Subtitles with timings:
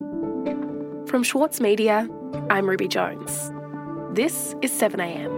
[0.00, 2.08] From Schwartz Media,
[2.50, 3.50] I'm Ruby Jones.
[4.14, 5.34] This is 7am.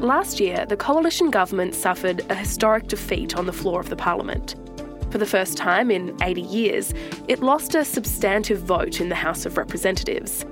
[0.00, 4.54] Last year, the coalition government suffered a historic defeat on the floor of the parliament.
[5.10, 6.94] For the first time in 80 years,
[7.28, 10.46] it lost a substantive vote in the House of Representatives.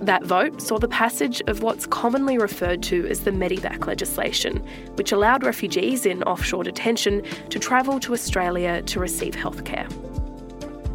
[0.00, 4.64] That vote saw the passage of what's commonly referred to as the Medevac legislation,
[4.94, 9.86] which allowed refugees in offshore detention to travel to Australia to receive healthcare.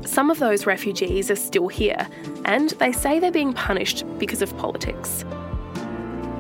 [0.07, 2.07] Some of those refugees are still here,
[2.45, 5.23] and they say they're being punished because of politics.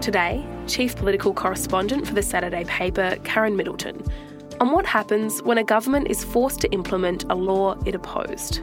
[0.01, 4.03] Today, Chief Political Correspondent for the Saturday paper, Karen Middleton,
[4.59, 8.61] on what happens when a government is forced to implement a law it opposed.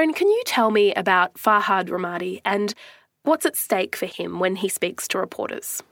[0.00, 2.72] Karen, can you tell me about Farhad Rahmati and
[3.24, 5.82] what's at stake for him when he speaks to reporters?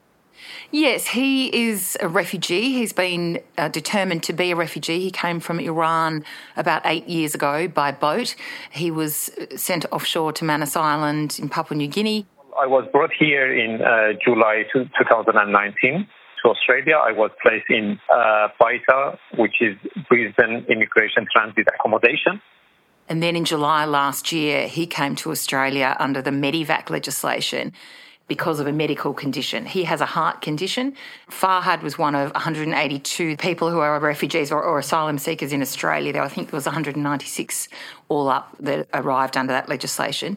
[0.70, 2.72] Yes, he is a refugee.
[2.72, 5.00] He's been uh, determined to be a refugee.
[5.00, 6.24] He came from Iran
[6.56, 8.34] about eight years ago by boat.
[8.70, 12.24] He was sent offshore to Manus Island in Papua New Guinea.
[12.58, 16.08] I was brought here in uh, July 2019
[16.42, 16.94] to Australia.
[16.96, 19.76] I was placed in uh, BITA, which is
[20.08, 22.40] Brisbane Immigration Transit Accommodation.
[23.08, 27.72] And then in July last year, he came to Australia under the Medivac legislation
[28.28, 29.64] because of a medical condition.
[29.64, 30.94] He has a heart condition.
[31.30, 36.12] Farhad was one of 182 people who are refugees or, or asylum seekers in Australia.
[36.12, 37.68] There, I think there was 196
[38.10, 40.36] all up that arrived under that legislation.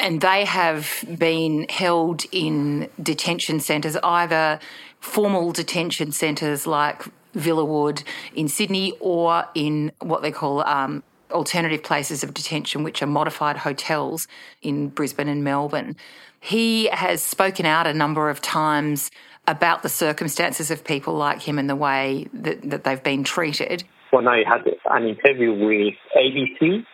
[0.00, 4.58] And they have been held in detention centres, either
[4.98, 7.04] formal detention centres like
[7.36, 8.02] Villawood
[8.34, 13.58] in Sydney or in what they call um, alternative places of detention, which are modified
[13.58, 14.26] hotels
[14.62, 15.96] in Brisbane and Melbourne.
[16.40, 19.10] He has spoken out a number of times
[19.46, 23.84] about the circumstances of people like him and the way that, that they've been treated.
[24.10, 26.84] When I had an interview with ABC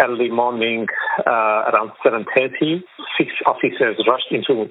[0.00, 0.86] early morning
[1.26, 1.30] uh,
[1.70, 2.82] around 7.30,
[3.18, 4.66] six officers rushed into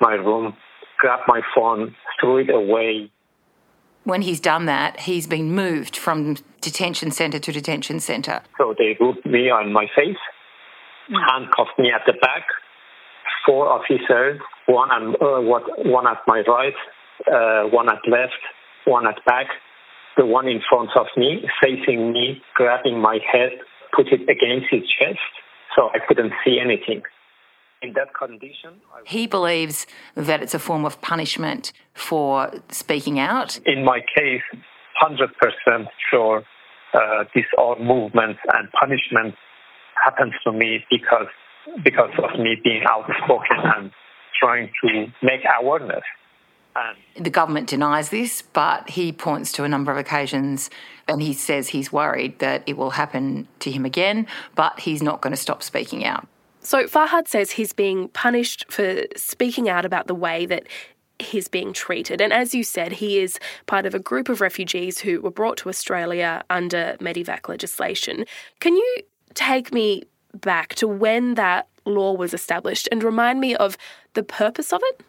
[0.00, 0.56] my room,
[0.98, 3.10] grabbed my phone, threw it away.
[4.08, 8.40] When he's done that, he's been moved from detention centre to detention centre.
[8.56, 10.16] So they put me on my face,
[11.28, 12.44] handcuffed me at the back,
[13.44, 16.72] four officers, one on, uh, what, one at my right,
[17.30, 18.40] uh, one at left,
[18.86, 19.48] one at back,
[20.16, 23.60] the one in front of me, facing me, grabbing my head,
[23.94, 25.20] put it against his chest,
[25.76, 27.02] so I couldn't see anything.
[27.80, 33.60] In that condition, he believes that it's a form of punishment for speaking out.
[33.66, 34.42] In my case,
[35.00, 36.44] 100% sure
[36.94, 39.36] uh, these are movements and punishments
[40.04, 41.26] happens to me because
[41.84, 43.90] because of me being outspoken and
[44.40, 46.02] trying to make awareness.
[46.74, 50.70] And the government denies this, but he points to a number of occasions
[51.08, 55.20] and he says he's worried that it will happen to him again, but he's not
[55.20, 56.26] going to stop speaking out.
[56.68, 60.66] So Farhad says he's being punished for speaking out about the way that
[61.18, 62.20] he's being treated.
[62.20, 65.56] And as you said, he is part of a group of refugees who were brought
[65.58, 68.26] to Australia under Medevac legislation.
[68.60, 68.96] Can you
[69.32, 70.02] take me
[70.34, 73.78] back to when that law was established and remind me of
[74.12, 75.00] the purpose of it?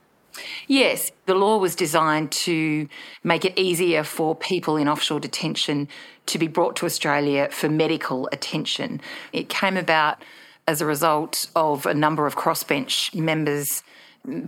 [0.67, 2.87] Yes, the law was designed to
[3.21, 5.89] make it easier for people in offshore detention
[6.27, 9.01] to be brought to Australia for medical attention.
[9.33, 10.23] It came about
[10.69, 13.81] as a result of a number of crossbench members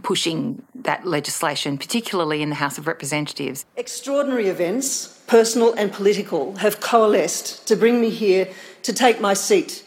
[0.04, 3.66] pushing that legislation, particularly in the House of Representatives.
[3.76, 8.48] Extraordinary events, personal and political, have coalesced to bring me here
[8.84, 9.84] to take my seat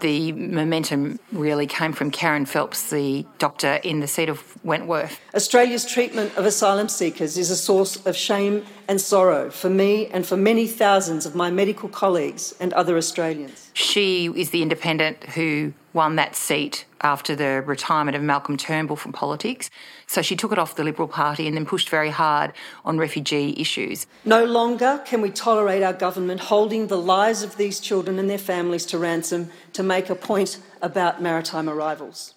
[0.00, 5.20] the momentum really came from Kerryn Phelps, the doctor in the seat of Wentworth.
[5.34, 10.26] Australia's treatment of asylum seekers is a source of shame and sorrow for me and
[10.26, 13.70] for many thousands of my medical colleagues and other Australians.
[13.74, 19.12] She is the independent who won that seat after the retirement of Malcolm Turnbull from
[19.12, 19.70] politics.
[20.06, 22.52] So she took it off the Liberal Party and then pushed very hard
[22.84, 24.06] on refugee issues.
[24.24, 28.38] No longer can we tolerate our government holding the lives of these children and their
[28.38, 32.34] families to ransom to make a point about maritime arrivals.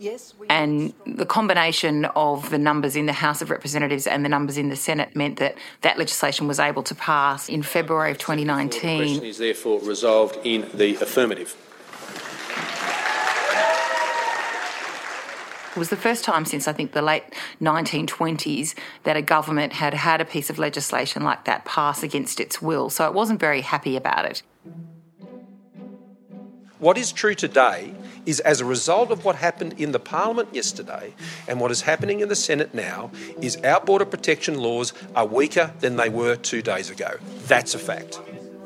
[0.00, 4.56] Yes, and the combination of the numbers in the House of Representatives and the numbers
[4.56, 8.98] in the Senate meant that that legislation was able to pass in February of 2019.
[8.98, 11.56] The question is therefore resolved in the affirmative.
[15.78, 17.24] Was the first time since I think the late
[17.60, 22.60] 1920s that a government had had a piece of legislation like that pass against its
[22.60, 24.42] will, so it wasn't very happy about it.
[26.78, 27.92] What is true today
[28.24, 31.14] is as a result of what happened in the Parliament yesterday
[31.48, 33.10] and what is happening in the Senate now,
[33.40, 37.16] is our border protection laws are weaker than they were two days ago.
[37.46, 38.20] That's a fact.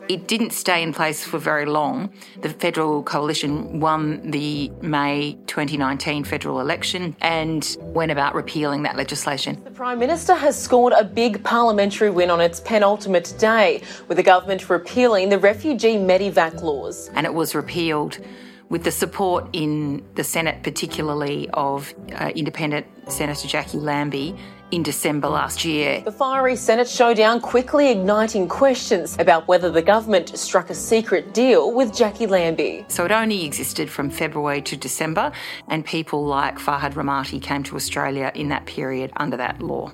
[0.09, 2.11] It didn't stay in place for very long.
[2.41, 9.63] The federal coalition won the May 2019 federal election and went about repealing that legislation.
[9.65, 14.23] The Prime Minister has scored a big parliamentary win on its penultimate day, with the
[14.23, 17.11] government repealing the refugee Medevac laws.
[17.15, 18.19] And it was repealed
[18.69, 24.35] with the support in the Senate, particularly of uh, independent Senator Jacqui Lambie
[24.73, 26.01] in December last year.
[26.01, 31.73] The fiery Senate showdown quickly igniting questions about whether the government struck a secret deal
[31.73, 32.85] with Jacqui Lambie.
[32.89, 35.31] So it only existed from February to December,
[35.69, 39.93] and people like Farhad Rahmati came to Australia in that period under that law.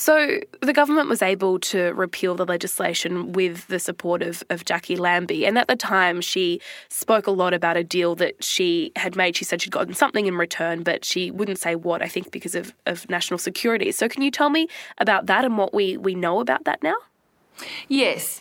[0.00, 4.98] So the government was able to repeal the legislation with the support of, of Jacqui
[4.98, 5.44] Lambie.
[5.44, 9.36] And at the time, she spoke a lot about a deal that she had made.
[9.36, 12.54] She said she'd gotten something in return, but she wouldn't say what, I think because
[12.54, 13.92] of, of national security.
[13.92, 16.96] So can you tell me about that and what we, we know about that now?
[17.86, 18.40] Yes.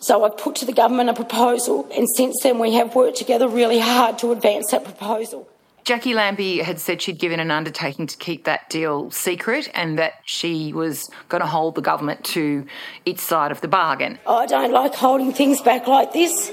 [0.00, 3.46] So I put to the government a proposal, and since then we have worked together
[3.46, 5.48] really hard to advance that proposal.
[5.88, 10.20] Jacqui Lambie had said she'd given an undertaking to keep that deal secret and that
[10.26, 12.66] she was going to hold the government to
[13.06, 14.18] its side of the bargain.
[14.26, 16.52] I don't like holding things back like this,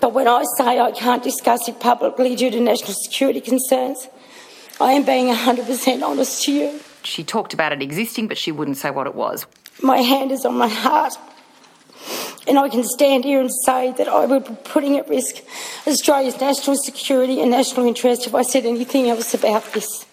[0.00, 4.08] but when I say I can't discuss it publicly due to national security concerns,
[4.80, 6.80] I am being 100% honest to you.
[7.02, 9.44] She talked about it existing, but she wouldn't say what it was.
[9.82, 11.12] My hand is on my heart.
[12.46, 15.36] And I can stand here and say that I would be putting at risk
[15.86, 20.06] Australia's national security and national interest if I said anything else about this.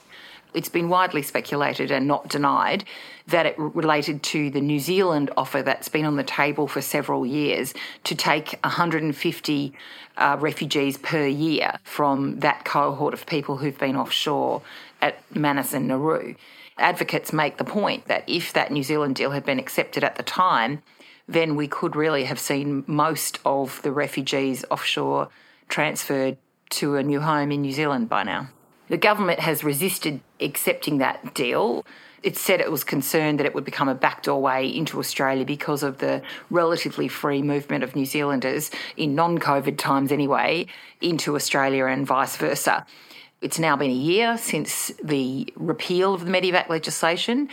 [0.53, 2.83] It's been widely speculated and not denied
[3.27, 7.25] that it related to the New Zealand offer that's been on the table for several
[7.25, 7.73] years
[8.03, 9.73] to take 150
[10.17, 14.61] uh, refugees per year from that cohort of people who've been offshore
[15.01, 16.35] at Manus and Nauru.
[16.77, 20.23] Advocates make the point that if that New Zealand deal had been accepted at the
[20.23, 20.81] time,
[21.31, 25.29] then we could really have seen most of the refugees offshore
[25.69, 26.37] transferred
[26.69, 28.49] to a new home in New Zealand by now.
[28.89, 31.85] The government has resisted accepting that deal.
[32.23, 35.81] It said it was concerned that it would become a backdoor way into Australia because
[35.81, 40.67] of the relatively free movement of New Zealanders in non COVID times, anyway,
[40.99, 42.85] into Australia and vice versa.
[43.41, 47.49] It's now been a year since the repeal of the Medevac legislation.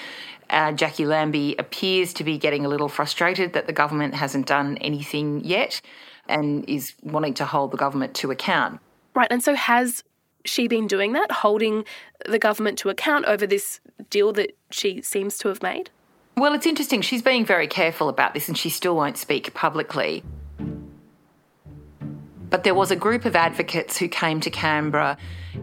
[0.51, 4.79] Uh, Jacqui Lambie appears to be getting a little frustrated that the government hasn't done
[4.79, 5.81] anything yet
[6.29, 8.81] and is wanting to hold the government to account.
[9.15, 10.05] Right, and so has
[10.45, 11.85] she been doing that, holding
[12.27, 13.81] the government to account over this
[14.11, 15.91] deal that she seems to have made?
[16.37, 17.03] Well, it's interesting.
[17.03, 20.23] She's being very careful about this and she still won't speak publicly.
[22.51, 25.19] But there was a group of advocates who came to Canberra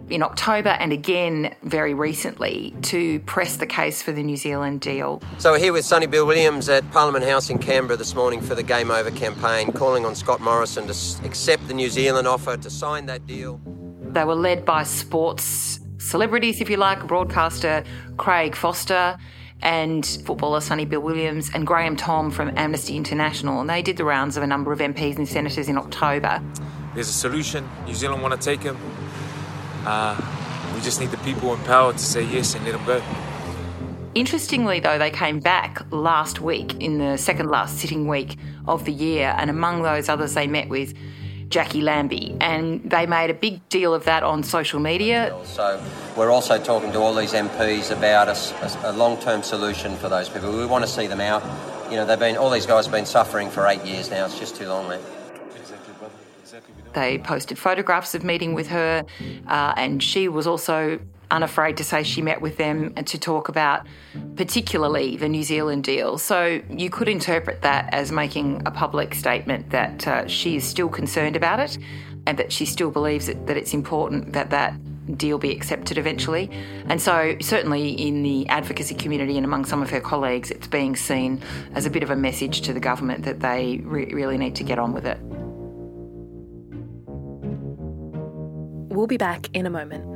[0.09, 5.21] in October and again very recently to press the case for the New Zealand deal.
[5.37, 8.55] So we're here with Sonny Bill Williams at Parliament House in Canberra this morning for
[8.55, 12.69] the Game Over campaign, calling on Scott Morrison to accept the New Zealand offer, to
[12.69, 13.59] sign that deal.
[14.01, 17.83] They were led by sports celebrities, if you like, broadcaster
[18.17, 19.17] Craig Foster
[19.65, 23.59] and footballer Sonny Bill Williams and Graham Thom from Amnesty International.
[23.59, 26.39] And they did the rounds of a number of MPs and senators in October.
[26.93, 27.67] There's a solution.
[27.87, 28.77] New Zealand want to take him.
[29.83, 30.15] Uh,
[30.73, 33.01] we just need the people in power to say yes and let him go.
[34.13, 38.37] Interestingly, though, they came back last week in the second last sitting week
[38.67, 40.93] of the year, and among those others, they met with
[41.49, 45.35] Jacqui Lambie, and they made a big deal of that on social media.
[45.43, 45.81] So
[46.17, 50.57] we're also talking to all these MPs about a, a long-term solution for those people.
[50.57, 51.43] We want to see them out.
[51.89, 54.25] You know, they've been all these guys have been suffering for eight years now.
[54.25, 54.91] It's just too long.
[56.93, 59.03] They posted photographs of meeting with her,
[59.47, 60.99] uh, and she was also
[61.35, 63.85] unafraid to say she met with them to talk about
[64.35, 66.17] particularly the New Zealand deal.
[66.17, 70.87] So you could interpret that as making a public statement that uh, she is still
[70.87, 71.77] concerned about it
[72.25, 74.73] and that she still believes that, that it's important that that
[75.17, 76.49] deal be accepted eventually.
[76.87, 80.95] And so, certainly in the advocacy community and among some of her colleagues, it's being
[80.95, 81.41] seen
[81.73, 84.63] as a bit of a message to the government that they re- really need to
[84.63, 85.19] get on with it.
[88.95, 90.14] We'll be back in a moment.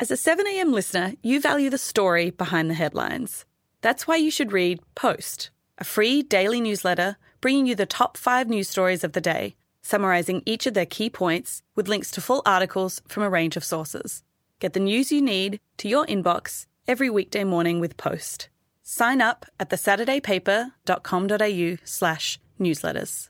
[0.00, 3.44] As a 7am listener, you value the story behind the headlines.
[3.82, 8.48] That's why you should read Post, a free daily newsletter bringing you the top five
[8.48, 12.40] news stories of the day, summarising each of their key points with links to full
[12.46, 14.22] articles from a range of sources.
[14.58, 18.48] Get the news you need to your inbox every weekday morning with Post.
[18.82, 23.28] Sign up at thesaturdaypaper.com.au slash newsletters.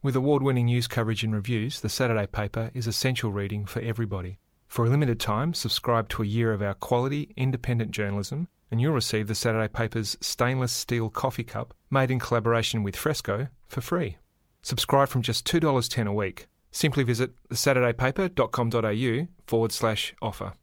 [0.00, 4.38] With award-winning news coverage and reviews, The Saturday Paper is essential reading for everybody.
[4.74, 8.92] For a limited time, subscribe to a year of our quality, independent journalism and you'll
[8.92, 14.16] receive The Saturday Paper's stainless steel coffee cup made in collaboration with Fresco for free.
[14.62, 16.48] Subscribe from just $2.10 a week.
[16.72, 20.54] Simply visit thesaturdaypaper.com.au forward slash offer.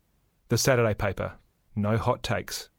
[0.49, 1.35] The Saturday Paper.
[1.73, 2.69] No hot takes.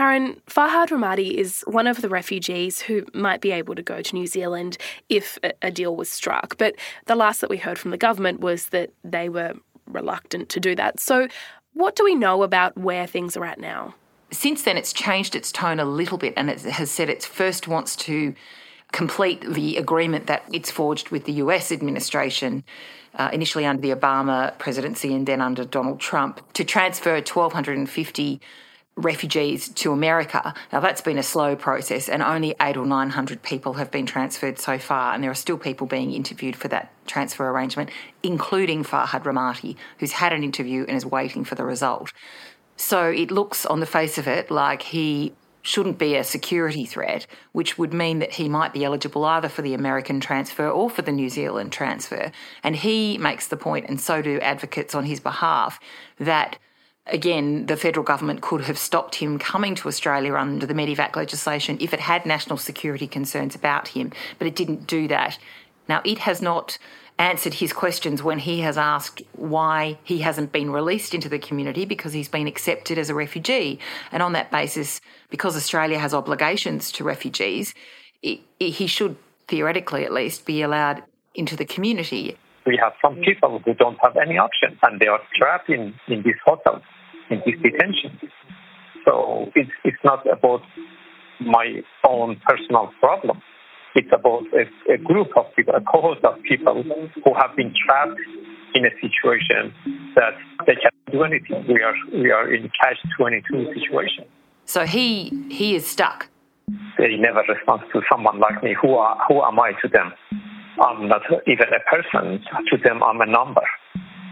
[0.00, 4.14] Karen, Farhad Rahmati is one of the refugees who might be able to go to
[4.14, 4.78] New Zealand
[5.10, 6.56] if a deal was struck.
[6.56, 9.52] But the last that we heard from the government was that they were
[9.86, 11.00] reluctant to do that.
[11.00, 11.28] So,
[11.74, 13.94] what do we know about where things are at now?
[14.32, 17.68] Since then, it's changed its tone a little bit and it has said it first
[17.68, 18.34] wants to
[18.92, 22.64] complete the agreement that it's forged with the US administration,
[23.16, 28.40] uh, initially under the Obama presidency and then under Donald Trump, to transfer 1,250
[29.00, 30.54] refugees to America.
[30.72, 34.58] Now, that's been a slow process, and only eight or 900 people have been transferred
[34.58, 37.90] so far, and there are still people being interviewed for that transfer arrangement,
[38.22, 42.12] including Farhad Rahmati, who's had an interview and is waiting for the result.
[42.76, 47.26] So it looks on the face of it like he shouldn't be a security threat,
[47.52, 51.02] which would mean that he might be eligible either for the American transfer or for
[51.02, 52.32] the New Zealand transfer.
[52.62, 55.78] And he makes the point, and so do advocates on his behalf,
[56.18, 56.58] that
[57.12, 61.76] again, the federal government could have stopped him coming to Australia under the Medevac legislation
[61.80, 65.38] if it had national security concerns about him, but it didn't do that.
[65.88, 66.78] Now, it has not
[67.18, 71.84] answered his questions when he has asked why he hasn't been released into the community
[71.84, 73.78] because he's been accepted as a refugee.
[74.10, 77.74] And on that basis, because Australia has obligations to refugees,
[78.22, 79.16] he should
[79.48, 81.02] theoretically at least be allowed
[81.34, 82.36] into the community.
[82.64, 86.22] We have some people who don't have any option and they are trapped in, in
[86.22, 86.82] these hotels
[87.30, 88.18] in this detention.
[89.04, 90.62] So it's, it's not about
[91.40, 93.40] my own personal problem.
[93.94, 98.20] It's about a, a group of people, a cohort of people who have been trapped
[98.74, 99.74] in a situation
[100.14, 100.34] that
[100.66, 101.64] they can't do anything.
[101.66, 104.26] We are we are in catch twenty two situation.
[104.64, 106.28] So he he is stuck.
[106.98, 108.76] They never respond to someone like me.
[108.80, 110.12] Who are who am I to them?
[110.80, 112.44] I'm not even a person.
[112.70, 113.62] To them, I'm a number.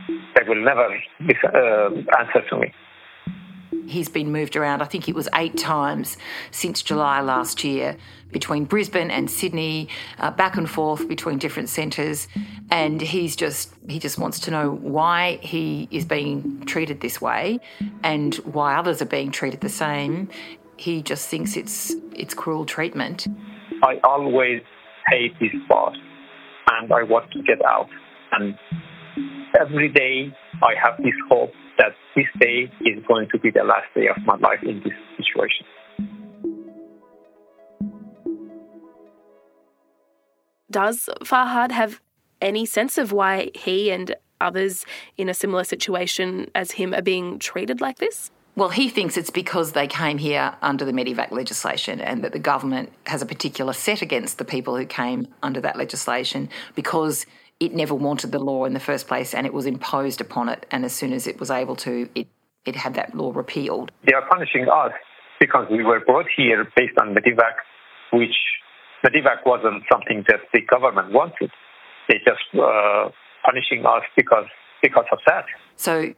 [0.09, 2.73] They will never uh, answer to me.
[3.89, 6.19] He's been moved around, I think it was eight times
[6.51, 7.97] since July last year,
[8.31, 12.29] between Brisbane and Sydney, uh, back and forth between different centres.
[12.71, 17.61] And he's just, he just wants to know why he is being treated this way
[18.03, 20.29] and why others are being treated the same.
[20.77, 23.27] He just thinks it's, it's cruel treatment.
[23.83, 24.61] I always
[25.07, 25.97] hate this boss
[26.71, 27.89] and I want to get out.
[28.33, 28.59] And
[29.61, 33.87] every day I have this hope that this day is going to be the last
[33.95, 35.67] day of my life in this situation.
[40.71, 42.01] Does Farhad have
[42.43, 44.85] any sense of why he and others
[45.17, 48.31] in a similar situation as him are being treated like this?
[48.55, 52.41] Well, he thinks it's because they came here under the Medevac legislation and that the
[52.41, 57.25] government has a particular set against the people who came under that legislation because
[57.61, 60.67] it never wanted the law in the first place and it was imposed upon it.
[60.71, 62.29] And as soon as it was able to, it,
[62.65, 63.91] it had that law repealed.
[64.07, 64.93] They are punishing us
[65.41, 67.55] because we were brought here based on Medevac,
[68.13, 68.37] which
[69.05, 71.51] Medevac wasn't something that the government wanted.
[72.09, 73.11] They just uh,
[73.45, 74.47] punishing us because
[74.83, 75.45] because of that.
[75.77, 76.15] So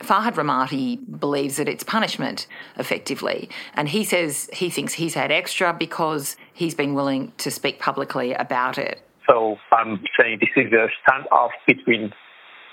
[0.00, 2.46] Farhad Rahmati believes that it's punishment,
[2.76, 3.48] effectively.
[3.74, 8.32] And he says he thinks he's had extra because he's been willing to speak publicly
[8.34, 9.02] about it.
[9.28, 12.12] So I'm saying this is a standoff between,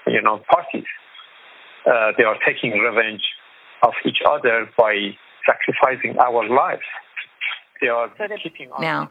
[0.07, 0.85] you know, parties.
[1.85, 3.23] Uh, they are taking revenge
[3.83, 5.11] of each other by
[5.45, 6.83] sacrificing our lives.
[7.81, 8.09] They are
[8.43, 9.09] keeping now.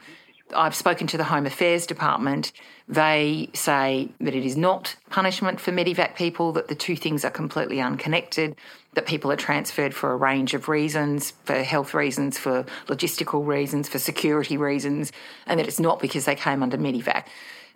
[0.54, 2.52] I've spoken to the Home Affairs Department.
[2.88, 7.30] They say that it is not punishment for Medevac people, that the two things are
[7.30, 8.57] completely unconnected,
[8.95, 13.88] that people are transferred for a range of reasons, for health reasons, for logistical reasons,
[13.88, 15.12] for security reasons,
[15.47, 17.25] and that it's not because they came under Medevac.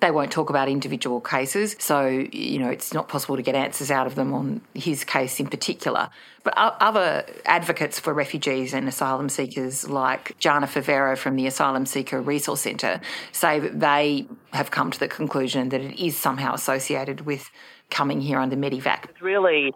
[0.05, 3.91] They won't talk about individual cases, so you know it's not possible to get answers
[3.91, 6.11] out of them on his case in particular.
[6.43, 12.21] But other advocates for refugees and asylum seekers, like Jana Favero from the Asylum Seeker
[12.21, 13.01] Resource Centre,
[13.33, 17.51] say that they have come to the conclusion that it is somehow associated with
[17.89, 19.05] coming here under Medevac.
[19.09, 19.73] It's really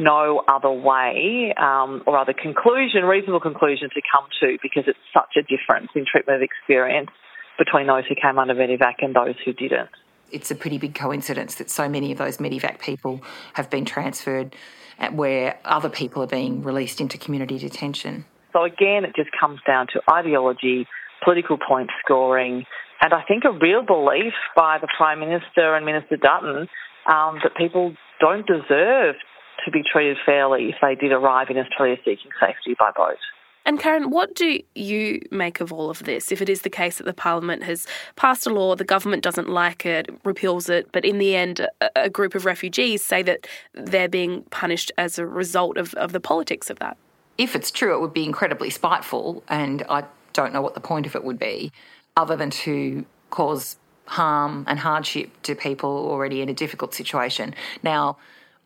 [0.00, 5.36] no other way um, or other conclusion, reasonable conclusion to come to because it's such
[5.36, 7.10] a difference in treatment of experience
[7.58, 9.90] between those who came under Medevac and those who didn't.
[10.30, 13.20] It's a pretty big coincidence that so many of those Medevac people
[13.54, 14.54] have been transferred
[15.12, 18.24] where other people are being released into community detention.
[18.52, 20.86] So again, it just comes down to ideology,
[21.24, 22.64] political point scoring,
[23.00, 26.68] and I think a real belief by the Prime Minister and Minister Dutton
[27.06, 29.14] um, that people don't deserve
[29.64, 33.18] to be treated fairly if they did arrive in Australia seeking safety by boat.
[33.64, 36.32] And Karen, what do you make of all of this?
[36.32, 37.86] If it is the case that the Parliament has
[38.16, 42.08] passed a law, the government doesn't like it, repeals it, but in the end, a,
[42.08, 46.70] group of refugees say that they're being punished as a result of, of the politics
[46.70, 46.96] of that.
[47.36, 51.06] If it's true, it would be incredibly spiteful, and I don't know what the point
[51.06, 51.70] of it would be,
[52.16, 57.54] other than to cause harm and hardship to people already in a difficult situation.
[57.82, 58.16] Now,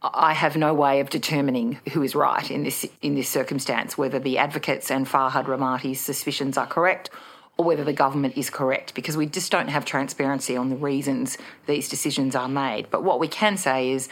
[0.02, 4.18] I have no way of determining who is right in this in this circumstance, whether
[4.18, 7.10] the advocates and Farhad Rahmati's suspicions are correct
[7.56, 11.36] or whether the government is correct, because we just don't have transparency on the reasons
[11.66, 12.90] these decisions are made.
[12.90, 14.08] But what we can say is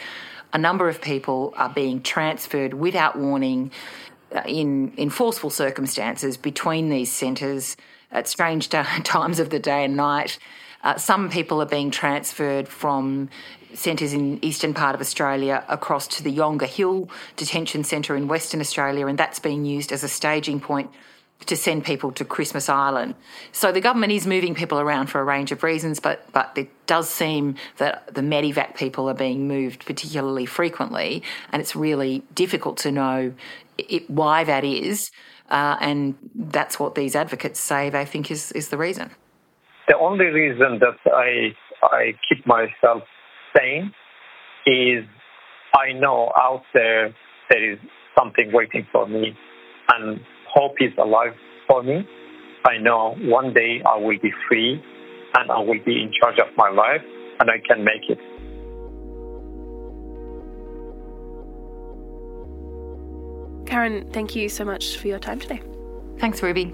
[0.53, 3.71] a number of people are being transferred without warning
[4.33, 7.75] uh, in, in forceful circumstances between these centres
[8.11, 8.69] at strange
[9.03, 10.37] times of the day and night.
[10.83, 13.29] Uh, some people are being transferred from
[13.73, 18.59] centres in eastern part of Australia across to the Yongah Hill Detention Centre in Western
[18.59, 20.89] Australia, and that's being used as a staging point
[21.47, 23.15] to send people to Christmas Island.
[23.51, 26.69] So the government is moving people around for a range of reasons, but but it
[26.85, 32.77] does seem that the Medevac people are being moved particularly frequently, and it's really difficult
[32.77, 33.33] to know
[33.77, 35.11] it, why that is.
[35.49, 39.11] Uh, and that's what these advocates say they think is, is the reason.
[39.91, 43.03] The only reason that I I keep myself
[43.53, 43.91] sane
[44.65, 45.03] is
[45.75, 47.13] I know out there
[47.49, 47.77] there is
[48.17, 49.35] something waiting for me
[49.93, 51.33] and hope is alive
[51.67, 52.07] for me.
[52.63, 54.81] I know one day I will be free
[55.35, 57.01] and I will be in charge of my life
[57.41, 58.19] and I can make it.
[63.67, 65.61] Karen, thank you so much for your time today.
[66.17, 66.73] Thanks, Ruby.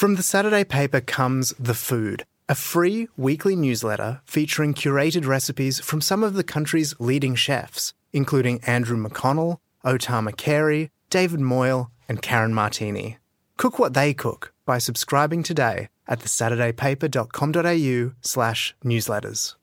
[0.00, 6.00] From the Saturday paper comes The Food, a free weekly newsletter featuring curated recipes from
[6.00, 12.22] some of the country's leading chefs, including Andrew McConnell, O Tama Carey, David Moyle, and
[12.22, 13.18] Karen Martini.
[13.58, 19.54] Cook what they cook by subscribing today at thesaturdaypaper.com.au slash newsletters.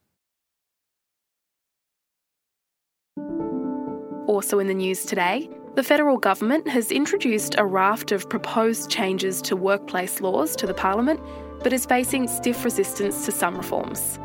[4.27, 9.43] Also in the news today, the federal government has introduced a raft of proposed changes
[9.43, 11.19] to workplace laws to the Parliament,
[11.61, 14.17] but is facing stiff resistance to some reforms.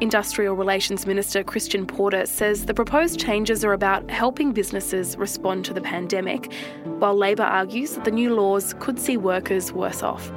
[0.00, 5.74] Industrial Relations Minister Christian Porter says the proposed changes are about helping businesses respond to
[5.74, 6.52] the pandemic,
[7.00, 10.30] while Labor argues that the new laws could see workers worse off.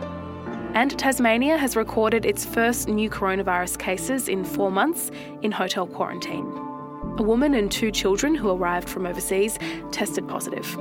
[0.73, 5.11] And Tasmania has recorded its first new coronavirus cases in four months
[5.43, 6.66] in hotel quarantine.
[7.19, 9.57] A woman and two children who arrived from overseas
[9.91, 10.77] tested positive.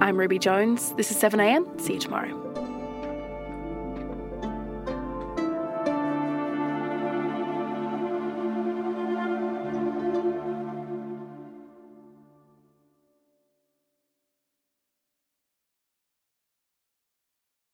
[0.00, 0.94] I'm Ruby Jones.
[0.94, 1.78] This is 7am.
[1.78, 2.49] See you tomorrow.